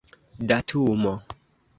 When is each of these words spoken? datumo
datumo 0.49 1.13